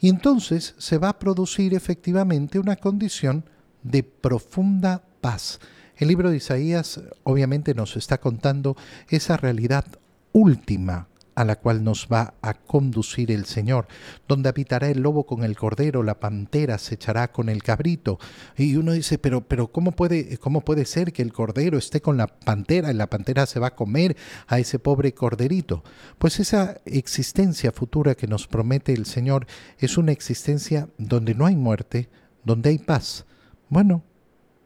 Y 0.00 0.08
entonces 0.08 0.74
se 0.78 0.98
va 0.98 1.10
a 1.10 1.18
producir 1.18 1.74
efectivamente 1.74 2.58
una 2.58 2.76
condición 2.76 3.44
de 3.82 4.02
profunda 4.02 5.02
paz. 5.20 5.60
El 5.96 6.08
libro 6.08 6.30
de 6.30 6.36
Isaías 6.36 7.00
obviamente 7.24 7.74
nos 7.74 7.96
está 7.96 8.18
contando 8.18 8.76
esa 9.08 9.36
realidad 9.36 9.84
última 10.32 11.08
a 11.38 11.44
la 11.44 11.54
cual 11.54 11.84
nos 11.84 12.08
va 12.12 12.34
a 12.42 12.52
conducir 12.52 13.30
el 13.30 13.44
Señor, 13.44 13.86
donde 14.26 14.48
habitará 14.48 14.88
el 14.88 15.02
lobo 15.02 15.24
con 15.24 15.44
el 15.44 15.56
cordero, 15.56 16.02
la 16.02 16.18
pantera 16.18 16.78
se 16.78 16.96
echará 16.96 17.30
con 17.30 17.48
el 17.48 17.62
cabrito. 17.62 18.18
Y 18.56 18.74
uno 18.74 18.90
dice, 18.90 19.18
pero, 19.18 19.46
pero 19.46 19.68
¿cómo, 19.70 19.92
puede, 19.92 20.36
¿cómo 20.38 20.64
puede 20.64 20.84
ser 20.84 21.12
que 21.12 21.22
el 21.22 21.32
cordero 21.32 21.78
esté 21.78 22.00
con 22.00 22.16
la 22.16 22.26
pantera 22.26 22.90
y 22.90 22.94
la 22.94 23.06
pantera 23.06 23.46
se 23.46 23.60
va 23.60 23.68
a 23.68 23.76
comer 23.76 24.16
a 24.48 24.58
ese 24.58 24.80
pobre 24.80 25.14
corderito? 25.14 25.84
Pues 26.18 26.40
esa 26.40 26.80
existencia 26.84 27.70
futura 27.70 28.16
que 28.16 28.26
nos 28.26 28.48
promete 28.48 28.92
el 28.92 29.06
Señor 29.06 29.46
es 29.78 29.96
una 29.96 30.10
existencia 30.10 30.88
donde 30.98 31.36
no 31.36 31.46
hay 31.46 31.54
muerte, 31.54 32.08
donde 32.42 32.70
hay 32.70 32.78
paz. 32.78 33.26
Bueno, 33.68 34.02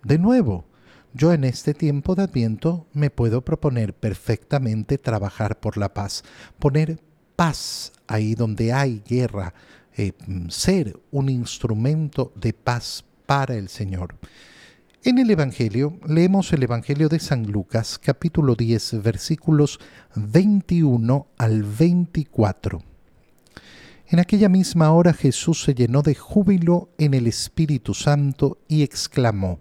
de 0.05 0.17
nuevo, 0.17 0.64
yo 1.14 1.33
en 1.33 1.45
este 1.45 1.75
tiempo 1.75 2.14
de 2.14 2.23
Adviento 2.23 2.87
me 2.92 3.11
puedo 3.11 3.45
proponer 3.45 3.95
perfectamente 3.95 4.99
trabajar 4.99 5.61
por 5.61 5.76
la 5.76 5.92
paz, 5.92 6.25
poner 6.59 7.00
paz 7.37 7.92
ahí 8.07 8.35
donde 8.35 8.73
hay 8.73 9.02
guerra, 9.07 9.54
eh, 9.97 10.12
ser 10.49 10.99
un 11.11 11.28
instrumento 11.28 12.33
de 12.35 12.52
paz 12.52 13.04
para 13.26 13.57
el 13.57 13.69
Señor. 13.69 14.16
En 15.04 15.19
el 15.19 15.31
Evangelio, 15.31 15.99
leemos 16.07 16.52
el 16.52 16.62
Evangelio 16.62 17.09
de 17.09 17.19
San 17.19 17.50
Lucas, 17.50 17.99
capítulo 17.99 18.54
10, 18.54 19.02
versículos 19.02 19.81
21 20.14 21.26
al 21.37 21.64
24. 21.64 22.83
En 24.07 24.21
aquella 24.21 24.49
misma 24.49 24.92
hora 24.92 25.12
Jesús 25.12 25.62
se 25.62 25.75
llenó 25.75 26.02
de 26.02 26.14
júbilo 26.14 26.90
en 26.99 27.14
el 27.14 27.26
Espíritu 27.26 27.95
Santo 27.95 28.59
y 28.69 28.83
exclamó, 28.83 29.61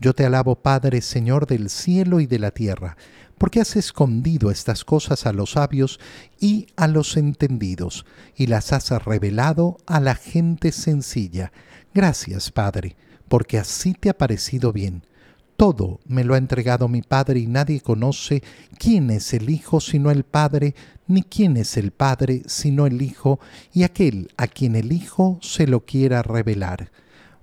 yo 0.00 0.14
te 0.14 0.24
alabo, 0.24 0.56
Padre, 0.56 1.00
Señor 1.00 1.46
del 1.46 1.70
cielo 1.70 2.20
y 2.20 2.26
de 2.26 2.38
la 2.38 2.50
tierra, 2.50 2.96
porque 3.38 3.60
has 3.60 3.76
escondido 3.76 4.50
estas 4.50 4.84
cosas 4.84 5.26
a 5.26 5.32
los 5.32 5.52
sabios 5.52 6.00
y 6.40 6.66
a 6.76 6.86
los 6.86 7.16
entendidos, 7.16 8.04
y 8.36 8.46
las 8.46 8.72
has 8.72 8.90
revelado 9.04 9.78
a 9.86 10.00
la 10.00 10.14
gente 10.14 10.72
sencilla. 10.72 11.52
Gracias, 11.94 12.50
Padre, 12.50 12.96
porque 13.28 13.58
así 13.58 13.94
te 13.94 14.10
ha 14.10 14.18
parecido 14.18 14.72
bien. 14.72 15.04
Todo 15.56 16.00
me 16.06 16.24
lo 16.24 16.34
ha 16.34 16.38
entregado 16.38 16.88
mi 16.88 17.02
Padre 17.02 17.38
y 17.38 17.46
nadie 17.46 17.80
conoce 17.80 18.42
quién 18.78 19.10
es 19.10 19.32
el 19.32 19.48
Hijo 19.48 19.80
sino 19.80 20.10
el 20.10 20.24
Padre, 20.24 20.74
ni 21.06 21.22
quién 21.22 21.56
es 21.56 21.76
el 21.76 21.92
Padre 21.92 22.42
sino 22.46 22.86
el 22.86 23.00
Hijo, 23.00 23.38
y 23.72 23.84
aquel 23.84 24.32
a 24.36 24.48
quien 24.48 24.74
el 24.74 24.92
Hijo 24.92 25.38
se 25.40 25.68
lo 25.68 25.84
quiera 25.84 26.22
revelar. 26.22 26.90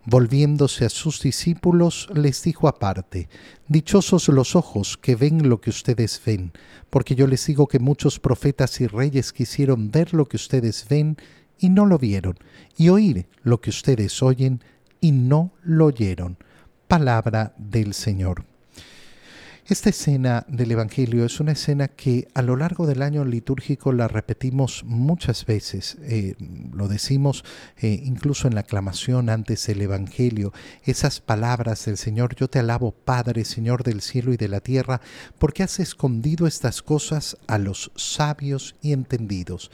Volviéndose 0.06 0.86
a 0.86 0.90
sus 0.90 1.22
discípulos, 1.22 2.10
les 2.14 2.42
dijo 2.42 2.68
aparte, 2.68 3.30
Dichosos 3.68 4.28
los 4.30 4.56
ojos 4.56 4.98
que 4.98 5.16
ven 5.16 5.48
lo 5.48 5.62
que 5.62 5.70
ustedes 5.70 6.20
ven, 6.26 6.54
porque 6.90 7.14
yo 7.14 7.28
les 7.28 7.46
digo 7.46 7.68
que 7.68 7.80
muchos 7.80 8.20
profetas 8.20 8.82
y 8.82 8.88
reyes 8.88 9.32
quisieron 9.32 9.92
ver 9.92 10.14
lo 10.14 10.26
que 10.26 10.38
ustedes 10.38 10.88
ven 10.90 11.18
y 11.60 11.70
no 11.70 11.86
lo 11.86 12.00
vieron, 12.00 12.38
y 12.76 12.90
oír 12.90 13.28
lo 13.44 13.62
que 13.62 13.70
ustedes 13.70 14.24
oyen 14.24 14.64
y 15.00 15.12
no 15.12 15.54
lo 15.62 15.86
oyeron. 15.86 16.38
Palabra 16.88 17.54
del 17.58 17.94
Señor. 17.94 18.51
Esta 19.68 19.92
escena 19.92 20.44
del 20.48 20.72
Evangelio 20.72 21.24
es 21.24 21.40
una 21.40 21.52
escena 21.52 21.88
que 21.88 22.28
a 22.34 22.42
lo 22.42 22.56
largo 22.56 22.88
del 22.88 23.04
año 23.04 23.24
litúrgico 23.24 23.94
la 23.94 24.08
repetimos 24.08 24.84
muchas 24.86 25.46
veces. 25.46 25.98
Eh, 26.02 26.36
lo 26.74 26.88
decimos 26.88 27.46
eh, 27.78 28.02
incluso 28.04 28.48
en 28.48 28.56
la 28.56 28.62
aclamación 28.62 29.30
antes 29.30 29.68
del 29.68 29.84
Evangelio. 29.84 30.52
Esas 30.84 31.22
palabras 31.22 31.86
del 31.86 31.98
Señor, 31.98 32.36
yo 32.36 32.50
te 32.50 32.58
alabo 32.58 32.92
Padre, 32.92 33.46
Señor 33.46 33.84
del 33.84 34.02
cielo 34.02 34.34
y 34.34 34.38
de 34.38 34.48
la 34.48 34.62
tierra, 34.62 35.00
porque 35.38 35.64
has 35.64 35.80
escondido 35.80 36.48
estas 36.48 36.82
cosas 36.82 37.38
a 37.46 37.60
los 37.60 37.92
sabios 37.96 38.76
y 38.82 38.94
entendidos. 38.94 39.70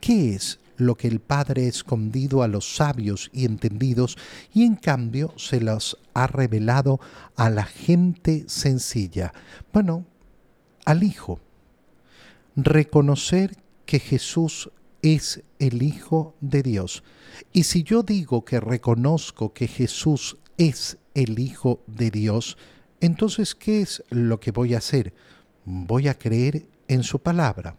¿Qué 0.00 0.34
es 0.34 0.60
lo 0.76 0.96
que 0.96 1.08
el 1.08 1.20
Padre 1.20 1.66
ha 1.66 1.68
escondido 1.68 2.42
a 2.42 2.48
los 2.48 2.76
sabios 2.76 3.30
y 3.32 3.44
entendidos 3.44 4.16
y 4.52 4.64
en 4.64 4.76
cambio 4.76 5.32
se 5.36 5.60
los 5.60 5.98
ha 6.14 6.26
revelado 6.26 7.00
a 7.36 7.50
la 7.50 7.64
gente 7.64 8.44
sencilla. 8.46 9.32
Bueno, 9.72 10.06
al 10.84 11.02
Hijo. 11.02 11.40
Reconocer 12.56 13.56
que 13.84 13.98
Jesús 13.98 14.70
es 15.02 15.42
el 15.58 15.82
Hijo 15.82 16.34
de 16.40 16.62
Dios. 16.62 17.02
Y 17.52 17.64
si 17.64 17.82
yo 17.82 18.02
digo 18.02 18.44
que 18.44 18.60
reconozco 18.60 19.52
que 19.52 19.68
Jesús 19.68 20.38
es 20.56 20.98
el 21.14 21.38
Hijo 21.38 21.82
de 21.86 22.10
Dios, 22.10 22.56
entonces, 23.00 23.54
¿qué 23.54 23.82
es 23.82 24.02
lo 24.10 24.40
que 24.40 24.52
voy 24.52 24.74
a 24.74 24.78
hacer? 24.78 25.12
Voy 25.64 26.08
a 26.08 26.18
creer 26.18 26.66
en 26.88 27.02
su 27.02 27.18
palabra. 27.18 27.76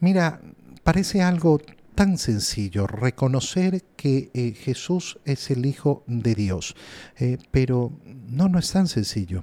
Mira, 0.00 0.40
parece 0.82 1.22
algo 1.22 1.60
tan 1.96 2.18
sencillo, 2.18 2.86
reconocer 2.86 3.82
que 3.96 4.30
eh, 4.34 4.52
Jesús 4.52 5.18
es 5.24 5.50
el 5.50 5.66
Hijo 5.66 6.04
de 6.06 6.34
Dios. 6.34 6.76
Eh, 7.18 7.38
pero 7.50 7.90
no, 8.04 8.48
no 8.48 8.58
es 8.60 8.70
tan 8.70 8.86
sencillo. 8.86 9.42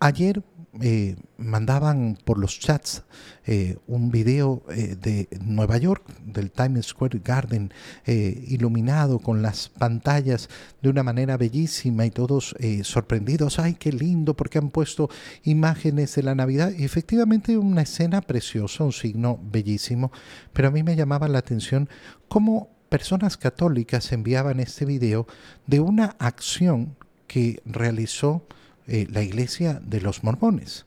Ayer 0.00 0.42
eh, 0.80 1.16
mandaban 1.38 2.18
por 2.24 2.38
los 2.38 2.58
chats 2.58 3.04
eh, 3.46 3.78
un 3.86 4.10
video 4.10 4.62
eh, 4.70 4.96
de 5.00 5.28
Nueva 5.40 5.78
York, 5.78 6.04
del 6.24 6.50
Times 6.50 6.86
Square 6.86 7.20
Garden, 7.24 7.72
iluminado 8.06 9.18
con 9.18 9.42
las 9.42 9.68
pantallas 9.68 10.48
de 10.82 10.88
una 10.88 11.02
manera 11.02 11.36
bellísima 11.36 12.06
y 12.06 12.10
todos 12.10 12.54
sorprendidos. 12.82 13.58
¡Ay, 13.58 13.74
qué 13.74 13.92
lindo! 13.92 14.34
Porque 14.34 14.58
han 14.58 14.70
puesto 14.70 15.08
imágenes 15.44 16.14
de 16.14 16.22
la 16.22 16.34
Navidad. 16.34 16.72
Y 16.76 16.84
efectivamente 16.84 17.58
una 17.58 17.82
escena 17.82 18.20
preciosa, 18.20 18.84
un 18.84 18.92
signo 18.92 19.38
bellísimo. 19.42 20.12
Pero 20.52 20.68
a 20.68 20.70
mí 20.70 20.82
me 20.82 20.96
llamaba 20.96 21.28
la 21.28 21.38
atención 21.38 21.88
cómo 22.28 22.70
personas 22.88 23.36
católicas 23.36 24.12
enviaban 24.12 24.60
este 24.60 24.84
video 24.84 25.26
de 25.66 25.80
una 25.80 26.16
acción 26.18 26.96
que 27.26 27.60
realizó 27.64 28.46
eh, 28.86 29.06
la 29.10 29.22
iglesia 29.22 29.80
de 29.84 30.00
los 30.00 30.22
mormones. 30.22 30.86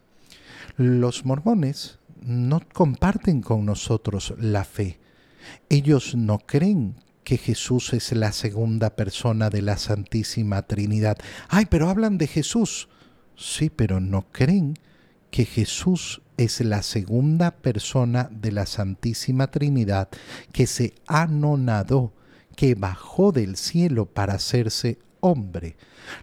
Los 0.77 1.25
mormones 1.25 1.99
no 2.21 2.61
comparten 2.73 3.41
con 3.41 3.65
nosotros 3.65 4.33
la 4.37 4.63
fe. 4.63 4.99
Ellos 5.69 6.15
no 6.15 6.39
creen 6.39 6.95
que 7.23 7.37
Jesús 7.37 7.93
es 7.93 8.11
la 8.11 8.31
segunda 8.31 8.95
persona 8.95 9.49
de 9.49 9.61
la 9.61 9.77
Santísima 9.77 10.63
Trinidad. 10.63 11.17
Ay, 11.47 11.65
pero 11.69 11.89
hablan 11.89 12.17
de 12.17 12.27
Jesús. 12.27 12.89
Sí, 13.35 13.69
pero 13.69 13.99
no 13.99 14.25
creen 14.31 14.75
que 15.31 15.45
Jesús 15.45 16.21
es 16.37 16.61
la 16.61 16.81
segunda 16.81 17.51
persona 17.51 18.29
de 18.31 18.51
la 18.51 18.65
Santísima 18.65 19.51
Trinidad 19.51 20.09
que 20.51 20.67
se 20.67 20.93
anonadó, 21.07 22.13
que 22.55 22.75
bajó 22.75 23.31
del 23.31 23.57
cielo 23.57 24.05
para 24.05 24.33
hacerse 24.33 24.99
hombre. 25.21 25.75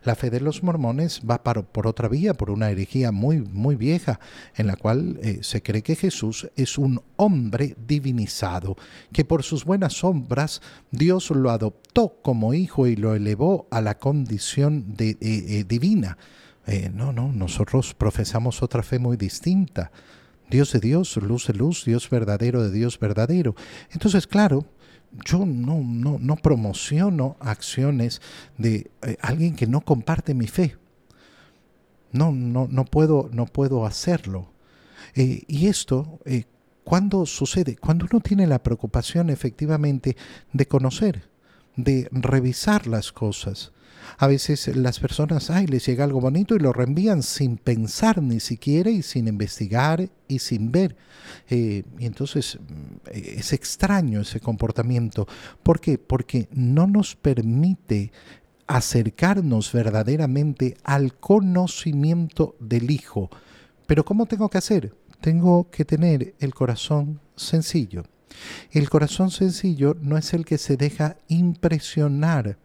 La 0.05 0.15
fe 0.15 0.31
de 0.31 0.41
los 0.41 0.63
mormones 0.63 1.21
va 1.29 1.43
por 1.43 1.87
otra 1.87 2.09
vía, 2.09 2.35
por 2.35 2.51
una 2.51 2.71
herejía 2.71 3.13
muy, 3.13 3.41
muy 3.41 3.77
vieja, 3.77 4.21
en 4.55 4.67
la 4.67 4.77
cual 4.77 5.19
eh, 5.23 5.39
se 5.43 5.63
cree 5.63 5.83
que 5.83 5.97
Jesús 5.97 6.49
es 6.57 6.79
un 6.79 7.03
hombre 7.17 7.77
divinizado, 7.87 8.77
que 9.13 9.25
por 9.25 9.43
sus 9.43 9.65
buenas 9.65 10.03
obras 10.05 10.61
Dios 10.91 11.31
lo 11.31 11.51
adoptó 11.51 12.21
como 12.23 12.55
hijo 12.55 12.87
y 12.87 12.97
lo 12.97 13.15
elevó 13.15 13.69
a 13.71 13.81
la 13.81 13.99
condición 13.99 14.95
de, 14.97 15.11
eh, 15.11 15.19
eh, 15.21 15.65
divina. 15.67 16.19
no, 16.93 17.13
no, 17.13 17.33
nosotros 17.33 17.95
profesamos 17.95 18.63
otra 18.63 18.83
fe 18.83 18.99
muy 18.99 19.17
distinta. 19.17 19.93
Dios 20.49 20.73
de 20.73 20.81
Dios, 20.81 21.17
luz 21.17 21.49
de 21.49 21.55
luz, 21.55 21.85
Dios 21.85 22.09
verdadero 22.09 22.63
de 22.63 22.71
Dios 22.71 22.99
verdadero. 22.99 23.57
Entonces, 23.91 24.27
claro, 24.27 24.65
yo 25.25 25.47
no, 25.47 25.81
no, 25.83 26.19
no 26.21 26.37
promociono 26.37 27.37
acciones 27.41 28.21
de 28.59 28.91
eh, 29.03 29.17
alguien 29.21 29.55
que 29.55 29.67
no 29.67 29.81
comparte 29.81 30.35
mi 30.35 30.47
fe. 30.47 30.77
No, 32.13 32.33
no, 32.33 32.69
no, 32.71 32.85
puedo, 32.85 33.29
no 33.33 33.47
puedo 33.47 33.87
hacerlo. 33.87 34.51
Eh, 35.15 35.43
y 35.49 35.67
esto, 35.67 36.19
eh, 36.25 36.45
¿cuándo 36.85 37.27
sucede? 37.27 37.77
Cuando 37.77 38.07
uno 38.11 38.21
tiene 38.21 38.47
la 38.47 38.63
preocupación 38.63 39.31
efectivamente 39.31 40.17
de 40.53 40.67
conocer, 40.67 41.29
de 41.77 42.09
revisar 42.11 42.87
las 42.87 43.13
cosas. 43.13 43.73
A 44.19 44.27
veces 44.27 44.75
las 44.77 44.99
personas, 44.99 45.51
ay, 45.51 45.67
les 45.67 45.85
llega 45.87 46.05
algo 46.05 46.21
bonito 46.21 46.55
y 46.55 46.59
lo 46.59 46.73
reenvían 46.73 47.23
sin 47.23 47.59
pensar 47.59 48.23
ni 48.23 48.41
siquiera 48.41 48.91
y 48.91 49.03
sin 49.03 49.29
investigar 49.29 50.09
y 50.29 50.39
sin 50.39 50.73
ver. 50.73 50.97
Eh, 51.51 51.83
y 51.99 52.07
entonces 52.07 52.59
mm, 52.59 53.09
es 53.13 53.53
extraño 53.53 54.21
ese 54.21 54.41
comportamiento. 54.41 55.27
¿Por 55.63 55.81
qué? 55.81 55.99
Porque 55.99 56.49
no 56.53 56.87
nos 56.87 57.15
permite 57.15 58.13
acercarnos 58.67 59.73
verdaderamente 59.73 60.77
al 60.83 61.15
conocimiento 61.15 62.57
del 62.59 62.91
Hijo. 62.91 63.31
Pero 63.87 64.05
¿cómo 64.05 64.27
tengo 64.27 64.49
que 64.49 64.59
hacer? 64.59 64.95
Tengo 65.21 65.71
que 65.71 65.85
tener 65.85 66.35
el 66.41 66.55
corazón 66.55 67.21
sencillo. 67.37 68.05
El 68.71 68.91
corazón 68.91 69.31
sencillo 69.31 69.97
no 70.01 70.17
es 70.17 70.35
el 70.35 70.45
que 70.45 70.59
se 70.59 70.77
deja 70.77 71.17
impresionar 71.29 72.59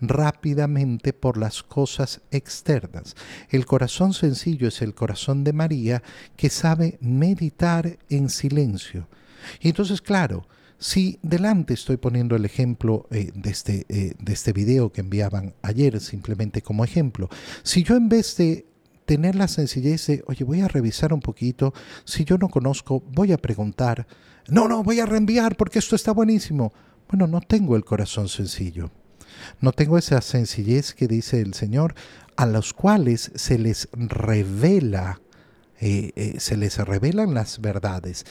rápidamente 0.00 1.12
por 1.12 1.38
las 1.38 1.62
cosas 1.62 2.20
externas. 2.30 3.14
El 3.50 3.64
corazón 3.66 4.12
sencillo 4.12 4.68
es 4.68 4.82
el 4.82 4.94
corazón 4.94 5.44
de 5.44 5.52
María 5.52 6.02
que 6.36 6.50
sabe 6.50 6.98
meditar 7.00 7.98
en 8.10 8.28
silencio. 8.28 9.08
Y 9.60 9.68
entonces, 9.68 10.02
claro, 10.02 10.46
si 10.78 11.20
delante 11.22 11.74
estoy 11.74 11.96
poniendo 11.96 12.34
el 12.34 12.44
ejemplo 12.44 13.06
eh, 13.12 13.30
de, 13.32 13.50
este, 13.50 13.86
eh, 13.88 14.14
de 14.18 14.32
este 14.32 14.52
video 14.52 14.90
que 14.90 15.00
enviaban 15.00 15.54
ayer, 15.62 16.00
simplemente 16.00 16.62
como 16.62 16.84
ejemplo, 16.84 17.28
si 17.62 17.84
yo 17.84 17.94
en 17.94 18.08
vez 18.08 18.36
de 18.36 18.66
tener 19.12 19.34
la 19.34 19.46
sencillez 19.46 20.06
de, 20.06 20.24
oye, 20.26 20.42
voy 20.42 20.62
a 20.62 20.68
revisar 20.68 21.12
un 21.12 21.20
poquito, 21.20 21.74
si 22.06 22.24
yo 22.24 22.38
no 22.38 22.48
conozco, 22.48 23.02
voy 23.12 23.32
a 23.32 23.36
preguntar, 23.36 24.06
no, 24.48 24.68
no, 24.68 24.82
voy 24.82 25.00
a 25.00 25.06
reenviar 25.06 25.54
porque 25.54 25.80
esto 25.80 25.96
está 25.96 26.12
buenísimo. 26.12 26.72
Bueno, 27.10 27.26
no 27.26 27.42
tengo 27.42 27.76
el 27.76 27.84
corazón 27.84 28.30
sencillo. 28.30 28.90
No 29.60 29.72
tengo 29.72 29.98
esa 29.98 30.22
sencillez 30.22 30.94
que 30.94 31.08
dice 31.08 31.42
el 31.42 31.52
Señor, 31.52 31.94
a 32.36 32.46
los 32.46 32.72
cuales 32.72 33.32
se 33.34 33.58
les 33.58 33.90
revela 33.92 35.20
eh, 35.78 36.12
eh, 36.16 36.40
se 36.40 36.56
les 36.56 36.78
revelan 36.78 37.34
las 37.34 37.60
verdades. 37.60 38.24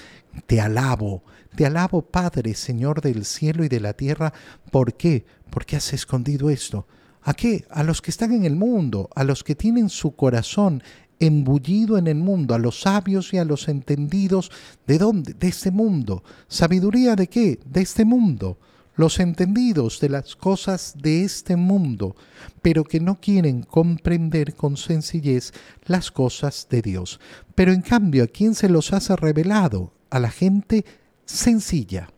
Te 0.48 0.62
alabo, 0.62 1.22
te 1.56 1.68
alabo 1.68 2.02
Padre, 2.02 2.56
Señor 2.56 3.02
del 3.02 3.24
cielo 3.26 3.64
y 3.64 3.70
de 3.70 3.82
la 3.82 3.94
tierra. 3.94 4.34
¿Por 4.72 4.96
qué? 4.96 5.26
Porque 5.52 5.76
has 5.76 5.94
escondido 5.94 6.50
esto. 6.50 6.88
¿A 7.24 7.34
qué? 7.34 7.66
A 7.70 7.84
los 7.84 8.02
que 8.02 8.12
están 8.12 8.32
en 8.32 8.46
el 8.46 8.56
mundo, 8.56 9.10
a 9.16 9.24
los 9.24 9.44
que 9.44 9.56
tienen 9.56 9.90
su 9.90 10.16
corazón 10.16 10.84
embullido 11.20 11.98
en 11.98 12.08
el 12.08 12.18
mundo, 12.18 12.56
a 12.56 12.60
los 12.60 12.82
sabios 12.82 13.34
y 13.34 13.38
a 13.38 13.46
los 13.46 13.68
entendidos. 13.68 14.52
¿De 14.88 14.98
dónde? 14.98 15.34
De 15.34 15.48
este 15.48 15.72
mundo. 15.72 16.24
¿Sabiduría 16.48 17.16
de 17.16 17.28
qué? 17.28 17.60
De 17.66 17.82
este 17.82 18.06
mundo 18.06 18.58
los 18.96 19.20
entendidos 19.20 20.00
de 20.00 20.10
las 20.10 20.36
cosas 20.36 20.94
de 21.02 21.24
este 21.24 21.56
mundo, 21.56 22.16
pero 22.62 22.84
que 22.84 23.00
no 23.00 23.20
quieren 23.20 23.64
comprender 23.64 24.54
con 24.54 24.78
sencillez 24.78 25.54
las 25.86 26.12
cosas 26.12 26.68
de 26.70 26.82
Dios. 26.82 27.20
Pero 27.56 27.74
en 27.74 27.82
cambio, 27.82 28.24
¿a 28.24 28.28
quién 28.28 28.54
se 28.54 28.70
los 28.70 28.94
hace 28.94 29.16
revelado? 29.16 29.94
A 30.10 30.20
la 30.20 30.30
gente 30.30 30.86
sencilla. 31.26 32.10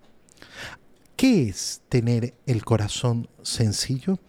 ¿Qué 1.16 1.48
es 1.48 1.82
tener 1.90 2.34
el 2.48 2.66
corazón 2.66 3.30
sencillo? 3.44 4.20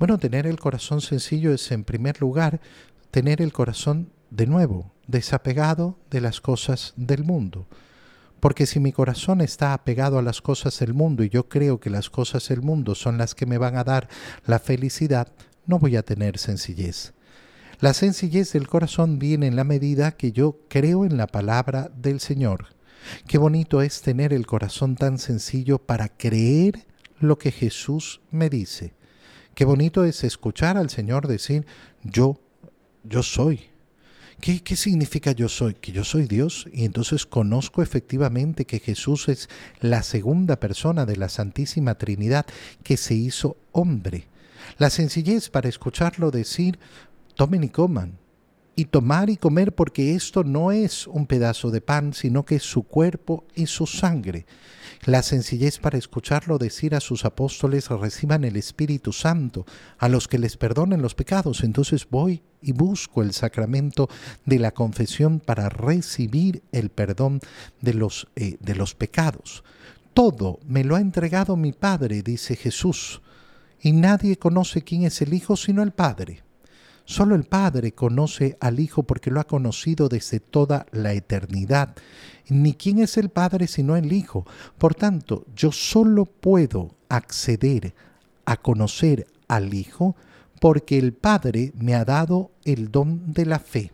Bueno, 0.00 0.16
tener 0.16 0.46
el 0.46 0.58
corazón 0.58 1.02
sencillo 1.02 1.52
es 1.52 1.70
en 1.72 1.84
primer 1.84 2.22
lugar 2.22 2.62
tener 3.10 3.42
el 3.42 3.52
corazón 3.52 4.10
de 4.30 4.46
nuevo, 4.46 4.94
desapegado 5.06 5.98
de 6.10 6.22
las 6.22 6.40
cosas 6.40 6.94
del 6.96 7.22
mundo. 7.22 7.66
Porque 8.40 8.64
si 8.64 8.80
mi 8.80 8.92
corazón 8.92 9.42
está 9.42 9.74
apegado 9.74 10.18
a 10.18 10.22
las 10.22 10.40
cosas 10.40 10.78
del 10.78 10.94
mundo 10.94 11.22
y 11.22 11.28
yo 11.28 11.50
creo 11.50 11.80
que 11.80 11.90
las 11.90 12.08
cosas 12.08 12.48
del 12.48 12.62
mundo 12.62 12.94
son 12.94 13.18
las 13.18 13.34
que 13.34 13.44
me 13.44 13.58
van 13.58 13.76
a 13.76 13.84
dar 13.84 14.08
la 14.46 14.58
felicidad, 14.58 15.28
no 15.66 15.78
voy 15.78 15.96
a 15.96 16.02
tener 16.02 16.38
sencillez. 16.38 17.12
La 17.80 17.92
sencillez 17.92 18.54
del 18.54 18.68
corazón 18.68 19.18
viene 19.18 19.48
en 19.48 19.56
la 19.56 19.64
medida 19.64 20.12
que 20.12 20.32
yo 20.32 20.60
creo 20.70 21.04
en 21.04 21.18
la 21.18 21.26
palabra 21.26 21.90
del 21.94 22.20
Señor. 22.20 22.68
Qué 23.26 23.36
bonito 23.36 23.82
es 23.82 24.00
tener 24.00 24.32
el 24.32 24.46
corazón 24.46 24.96
tan 24.96 25.18
sencillo 25.18 25.78
para 25.78 26.08
creer 26.08 26.86
lo 27.18 27.36
que 27.36 27.52
Jesús 27.52 28.22
me 28.30 28.48
dice. 28.48 28.94
Qué 29.60 29.66
bonito 29.66 30.06
es 30.06 30.24
escuchar 30.24 30.78
al 30.78 30.88
Señor 30.88 31.28
decir, 31.28 31.66
yo, 32.02 32.40
yo 33.04 33.22
soy, 33.22 33.68
¿Qué, 34.40 34.62
significa 34.74 35.32
yo 35.32 35.50
soy? 35.50 35.74
Que 35.74 35.92
yo 35.92 36.02
soy 36.02 36.26
Dios 36.26 36.66
y 36.72 36.86
entonces 36.86 37.26
conozco 37.26 37.82
efectivamente 37.82 38.64
que 38.64 38.78
Jesús 38.78 39.28
es 39.28 39.50
la 39.80 40.02
segunda 40.02 40.58
persona 40.58 41.04
de 41.04 41.16
la 41.16 41.28
Santísima 41.28 41.96
Trinidad 41.96 42.46
que 42.82 42.96
se 42.96 43.12
hizo 43.12 43.58
hombre. 43.72 44.28
La 44.78 44.88
sencillez 44.88 45.50
para 45.50 45.68
escucharlo 45.68 46.30
decir, 46.30 46.78
tomen 47.34 47.62
y 47.62 47.68
coman, 47.68 48.16
y 48.80 48.86
tomar 48.86 49.28
y 49.28 49.36
comer 49.36 49.74
porque 49.74 50.14
esto 50.14 50.42
no 50.42 50.72
es 50.72 51.06
un 51.06 51.26
pedazo 51.26 51.70
de 51.70 51.82
pan, 51.82 52.14
sino 52.14 52.46
que 52.46 52.56
es 52.56 52.62
su 52.62 52.84
cuerpo 52.84 53.44
y 53.54 53.66
su 53.66 53.86
sangre. 53.86 54.46
La 55.04 55.22
sencillez 55.22 55.78
para 55.78 55.98
escucharlo 55.98 56.56
decir 56.56 56.94
a 56.94 57.00
sus 57.00 57.26
apóstoles 57.26 57.90
reciban 57.90 58.42
el 58.42 58.56
Espíritu 58.56 59.12
Santo, 59.12 59.66
a 59.98 60.08
los 60.08 60.28
que 60.28 60.38
les 60.38 60.56
perdonen 60.56 61.02
los 61.02 61.14
pecados. 61.14 61.62
Entonces 61.62 62.08
voy 62.08 62.42
y 62.62 62.72
busco 62.72 63.20
el 63.20 63.34
sacramento 63.34 64.08
de 64.46 64.58
la 64.58 64.70
confesión 64.70 65.40
para 65.40 65.68
recibir 65.68 66.62
el 66.72 66.88
perdón 66.88 67.40
de 67.82 67.92
los, 67.92 68.28
eh, 68.34 68.56
de 68.60 68.74
los 68.76 68.94
pecados. 68.94 69.62
Todo 70.14 70.58
me 70.66 70.84
lo 70.84 70.96
ha 70.96 71.00
entregado 71.00 71.54
mi 71.54 71.72
Padre, 71.72 72.22
dice 72.22 72.56
Jesús, 72.56 73.20
y 73.78 73.92
nadie 73.92 74.38
conoce 74.38 74.80
quién 74.80 75.02
es 75.02 75.20
el 75.20 75.34
Hijo 75.34 75.58
sino 75.58 75.82
el 75.82 75.92
Padre. 75.92 76.44
Solo 77.10 77.34
el 77.34 77.42
Padre 77.42 77.90
conoce 77.90 78.56
al 78.60 78.78
Hijo 78.78 79.02
porque 79.02 79.32
lo 79.32 79.40
ha 79.40 79.44
conocido 79.48 80.08
desde 80.08 80.38
toda 80.38 80.86
la 80.92 81.12
eternidad. 81.12 81.96
Ni 82.48 82.74
quién 82.74 83.00
es 83.00 83.16
el 83.16 83.30
Padre 83.30 83.66
sino 83.66 83.96
el 83.96 84.12
Hijo. 84.12 84.46
Por 84.78 84.94
tanto, 84.94 85.44
yo 85.56 85.72
solo 85.72 86.24
puedo 86.24 86.94
acceder 87.08 87.96
a 88.44 88.58
conocer 88.58 89.26
al 89.48 89.74
Hijo 89.74 90.14
porque 90.60 90.98
el 90.98 91.12
Padre 91.12 91.72
me 91.74 91.96
ha 91.96 92.04
dado 92.04 92.52
el 92.64 92.92
don 92.92 93.32
de 93.32 93.44
la 93.44 93.58
fe. 93.58 93.90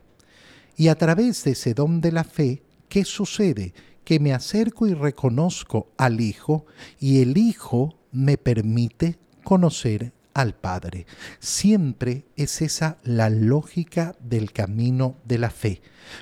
Y 0.77 0.89
a 0.89 0.99
través 0.99 1.43
de 1.45 1.53
ese 1.53 1.73
don 1.73 2.03
de 2.03 2.13
la 2.13 2.23
fe, 2.23 2.65
¿qué 2.91 3.07
sucede? 3.07 3.73
Que 4.05 4.21
me 4.21 4.35
acerco 4.35 4.87
y 4.87 4.93
reconozco 4.93 5.89
al 5.97 6.21
Hijo 6.21 6.67
y 7.01 7.23
el 7.23 7.39
Hijo 7.39 7.99
me 8.13 8.37
permite 8.37 9.19
conocer 9.43 10.13
al 10.37 10.55
Padre. 10.55 11.07
Siempre 11.41 12.27
es 12.37 12.61
esa 12.61 12.99
la 13.05 13.31
lógica 13.31 14.15
del 14.21 14.53
camino 14.53 15.17
de 15.25 15.39
la 15.39 15.49
fe. 15.49 15.81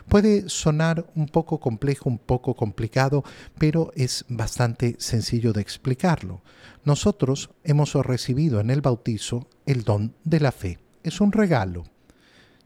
Puede 0.09 0.49
sonar 0.49 1.11
un 1.17 1.27
poco 1.27 1.59
complejo, 1.59 2.09
un 2.09 2.19
poco 2.19 2.55
complicado, 2.55 3.25
pero 3.59 3.91
es 3.97 4.25
bastante 4.29 4.95
sencillo 5.01 5.53
de 5.53 5.63
explicarlo. 5.63 6.43
Nosotros 6.85 7.51
hemos 7.65 7.93
recibido 7.95 8.61
en 8.61 8.71
el 8.71 8.83
bautizo 8.83 9.49
el 9.67 9.83
don 9.83 10.15
de 10.23 10.39
la 10.39 10.53
fe. 10.53 10.79
Es 11.03 11.21
un 11.21 11.33
regalo. 11.33 11.83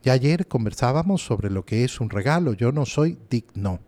Ya 0.02 0.12
ayer 0.12 0.48
conversábamos 0.48 1.24
sobre 1.24 1.48
lo 1.48 1.64
que 1.64 1.82
es 1.82 1.98
un 1.98 2.10
regalo. 2.10 2.52
Yo 2.52 2.72
no 2.72 2.84
soy 2.84 3.18
digno. 3.30 3.80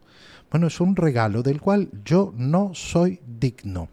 Bueno, 0.51 0.68
es 0.68 0.81
un 0.81 0.96
regalo 0.96 1.42
del 1.42 1.61
cual 1.61 1.90
yo 2.07 2.33
no 2.38 2.75
soy 2.75 3.20
digno. 3.27 3.90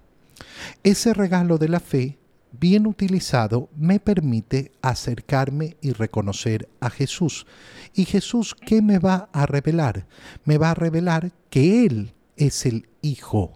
Ese 0.84 1.14
regalo 1.14 1.58
de 1.58 1.68
la 1.68 1.82
fe 1.82 2.18
bien 2.52 2.88
utilizado, 2.88 3.70
me 3.76 4.00
permite 4.00 4.72
acercarme 4.82 5.78
y 5.82 5.92
reconocer 5.92 6.70
a 6.80 6.90
Jesús. 6.90 7.46
¿Y 7.94 8.06
Jesús 8.06 8.56
qué 8.56 8.82
me 8.82 9.00
va 9.00 9.30
a 9.34 9.46
revelar? 9.46 10.08
Me 10.46 10.58
va 10.58 10.72
a 10.72 10.76
revelar 10.76 11.32
que 11.50 11.86
Él 11.86 12.14
es 12.36 12.66
el 12.66 12.88
Hijo. 13.02 13.54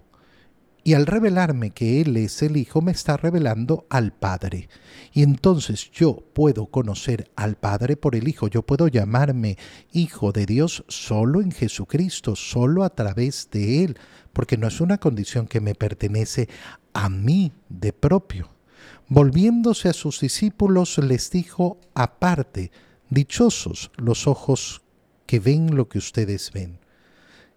Y 0.84 0.94
al 0.94 1.06
revelarme 1.06 1.70
que 1.70 2.00
Él 2.00 2.16
es 2.16 2.42
el 2.42 2.56
Hijo, 2.56 2.82
me 2.82 2.90
está 2.90 3.16
revelando 3.16 3.86
al 3.88 4.12
Padre. 4.12 4.68
Y 5.12 5.22
entonces 5.22 5.90
yo 5.92 6.24
puedo 6.32 6.66
conocer 6.66 7.30
al 7.36 7.54
Padre 7.54 7.96
por 7.96 8.16
el 8.16 8.26
Hijo. 8.26 8.48
Yo 8.48 8.62
puedo 8.62 8.88
llamarme 8.88 9.58
Hijo 9.92 10.32
de 10.32 10.44
Dios 10.44 10.84
solo 10.88 11.40
en 11.40 11.52
Jesucristo, 11.52 12.34
solo 12.34 12.82
a 12.82 12.90
través 12.90 13.48
de 13.52 13.84
Él, 13.84 13.98
porque 14.32 14.56
no 14.56 14.66
es 14.66 14.80
una 14.80 14.98
condición 14.98 15.46
que 15.46 15.60
me 15.60 15.76
pertenece 15.76 16.48
a 16.94 17.08
mí 17.08 17.52
de 17.68 17.92
propio. 17.92 18.50
Volviéndose 19.08 19.88
a 19.88 19.92
sus 19.92 20.20
discípulos 20.20 20.98
les 20.98 21.30
dijo 21.30 21.78
aparte, 21.94 22.70
dichosos 23.10 23.90
los 23.96 24.26
ojos 24.26 24.82
que 25.26 25.40
ven 25.40 25.76
lo 25.76 25.88
que 25.88 25.98
ustedes 25.98 26.50
ven. 26.52 26.82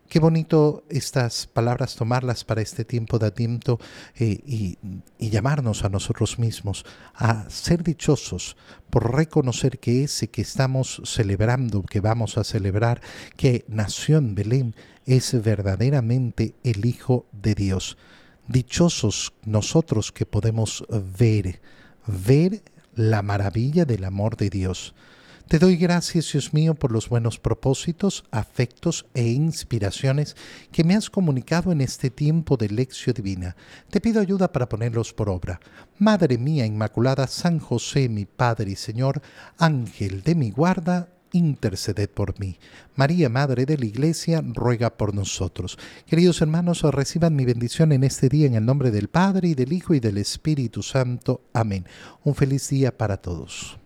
Qué 0.10 0.20
bonito 0.20 0.84
estas 0.88 1.48
palabras 1.48 1.96
tomarlas 1.96 2.44
para 2.44 2.62
este 2.62 2.86
tiempo 2.86 3.18
de 3.18 3.28
atiento 3.28 3.80
eh, 4.16 4.40
y, 4.46 4.78
llamarnos 5.18 5.84
a 5.84 5.90
nosotros 5.90 6.38
mismos 6.38 6.86
a 7.16 7.50
ser 7.50 7.84
dichosos 7.84 8.56
por 8.92 9.16
reconocer 9.16 9.80
que 9.80 10.04
ese 10.04 10.30
que 10.30 10.44
estamos 10.44 11.02
celebrando, 11.06 11.82
que 11.82 12.02
vamos 12.02 12.38
a 12.38 12.44
celebrar, 12.44 13.02
que 13.36 13.66
nació 13.68 14.20
en 14.20 14.36
Belén, 14.36 14.76
es 15.06 15.42
verdaderamente 15.44 16.54
el 16.64 16.86
Hijo 16.86 17.26
de 17.32 17.56
Dios. 17.56 17.98
Dichosos 18.48 19.34
nosotros 19.44 20.12
que 20.12 20.26
podemos 20.26 20.86
ver, 21.18 21.62
ver 22.06 22.64
la 22.94 23.22
maravilla 23.22 23.86
del 23.86 24.04
amor 24.04 24.38
de 24.38 24.50
Dios 24.50 24.94
te 25.48 25.60
doy 25.60 25.78
gracias, 25.78 26.32
Dios 26.32 26.56
mío, 26.56 26.74
por 26.74 26.92
los 26.92 27.08
buenos 27.08 27.38
propósitos, 27.38 28.24
afectos 28.32 29.06
e 29.14 29.28
inspiraciones 29.28 30.36
que 30.72 30.84
me 30.84 30.96
has 30.96 31.12
comunicado 31.12 31.72
en 31.72 31.82
este 31.82 32.10
tiempo 32.10 32.58
de 32.58 32.70
lección 32.70 33.14
divina. 33.14 33.56
Te 33.92 34.02
pido 34.02 34.20
ayuda 34.20 34.52
para 34.52 34.68
ponerlos 34.68 35.14
por 35.14 35.30
obra. 35.30 35.60
Madre 36.00 36.40
mía 36.40 36.66
Inmaculada, 36.66 37.28
San 37.28 37.60
José, 37.60 38.10
mi 38.10 38.26
Padre 38.26 38.72
y 38.72 38.76
Señor, 38.76 39.22
Ángel 39.60 40.24
de 40.24 40.34
mi 40.34 40.50
guarda, 40.50 41.10
interceded 41.36 42.10
por 42.10 42.40
mí. 42.40 42.58
María, 42.96 43.30
Madre 43.30 43.66
de 43.66 43.78
la 43.78 43.86
Iglesia, 43.86 44.42
ruega 44.42 44.98
por 44.98 45.14
nosotros. 45.14 45.78
Queridos 46.08 46.42
hermanos, 46.42 46.82
reciban 46.84 47.36
mi 47.36 47.46
bendición 47.46 47.92
en 47.92 48.04
este 48.04 48.30
día 48.30 48.48
en 48.48 48.56
el 48.56 48.66
nombre 48.66 48.90
del 48.90 49.10
Padre 49.10 49.50
y 49.50 49.54
del 49.54 49.74
Hijo 49.74 49.94
y 49.94 50.00
del 50.00 50.18
Espíritu 50.18 50.82
Santo. 50.82 51.42
Amén. 51.54 51.86
Un 52.24 52.36
feliz 52.36 52.70
día 52.70 52.98
para 52.98 53.18
todos. 53.18 53.78